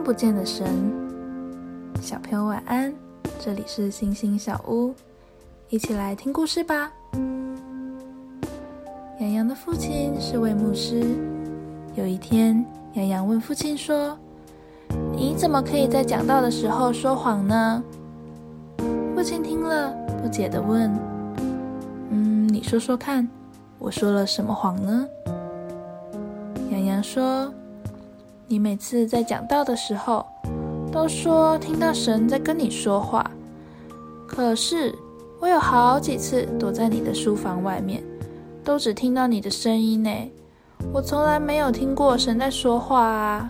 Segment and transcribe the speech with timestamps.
[0.00, 0.66] 看不见的神。
[2.00, 2.90] 小朋友晚安，
[3.38, 4.94] 这里是星星小屋，
[5.68, 6.90] 一起来听故事吧。
[9.20, 11.04] 洋洋的父亲是位牧师。
[11.96, 14.16] 有一天，洋洋问父亲说
[15.12, 17.84] ：“你怎么可以在讲道的时候说谎呢？”
[19.14, 19.92] 父亲听了，
[20.22, 20.90] 不解的问
[22.08, 23.28] ：“嗯，你说说看，
[23.78, 25.06] 我说了什么谎呢？”
[26.72, 27.52] 洋洋说
[28.50, 30.26] ：“你每次在讲道的时候，
[30.90, 33.24] 都说听到神在跟你说话，
[34.26, 34.92] 可是
[35.38, 38.02] 我有好几次躲在你的书房外面。”
[38.64, 40.10] 都只听到你的声音呢，
[40.92, 43.48] 我从来没有听过神在说话啊。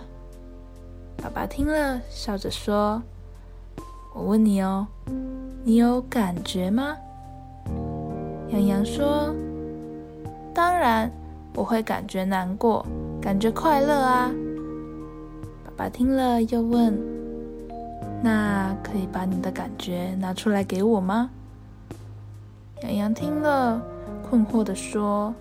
[1.17, 3.03] 爸爸听了，笑着说
[4.15, 4.87] ：“我问你哦，
[5.65, 6.95] 你有感觉吗？”
[8.53, 9.35] 洋洋说
[10.53, 11.11] ：“当然，
[11.55, 12.85] 我会感觉难过，
[13.19, 14.31] 感觉快乐啊。”
[15.81, 16.95] 爸爸听了，又问
[18.23, 21.31] ：“那可以把你的感觉拿出来给我吗？”
[22.85, 23.81] 洋洋听了。
[24.29, 25.35] 困惑地说：“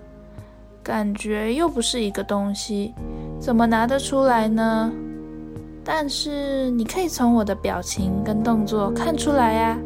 [0.81, 2.93] 感觉又不是一个东西，
[3.37, 4.89] 怎么拿得出来呢？
[5.83, 9.77] 但是你可以从我的表情跟动作看出来呀。”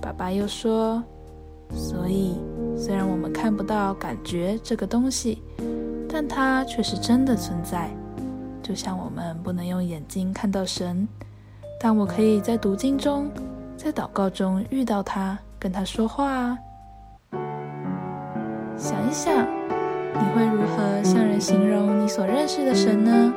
[0.00, 1.02] 爸爸又说
[1.74, 2.36] ：“所以，
[2.76, 5.42] 虽然我们看不到感觉这个东西，
[6.08, 7.90] 但它却是真的存在。
[8.64, 11.06] 就像我们不能用眼睛看到神，
[11.78, 13.30] 但我可以在读经中，
[13.76, 16.58] 在祷告中遇到他，跟他说话啊。”
[18.74, 19.46] 想一想，
[20.14, 23.34] 你会如何向人形容你所认识的神呢？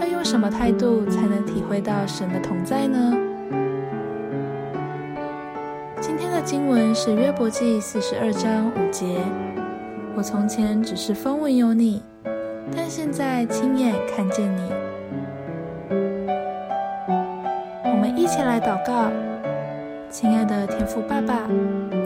[0.00, 3.16] 要用什么态度才能体会到神的同在呢？
[6.00, 9.22] 今天的经文是约伯记四十二章五节。
[10.16, 12.02] 我从前只是风闻有你，
[12.74, 14.72] 但现在亲眼看见你。
[17.84, 19.10] 我们一起来祷告。
[20.10, 21.46] 亲爱的天父爸爸，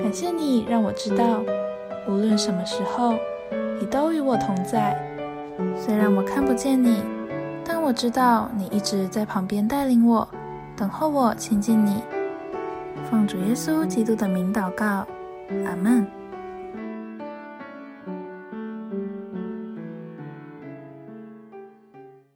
[0.03, 1.43] 感谢你让我知道，
[2.07, 3.15] 无论什么时候，
[3.81, 4.95] 你都与我同在。
[5.75, 7.03] 虽然我看不见你，
[7.65, 10.29] 但我知道你一直在旁边带领我，
[10.77, 12.03] 等候我亲近你。
[13.11, 15.07] 奉主耶稣基督的名祷告，
[15.65, 16.24] 阿门。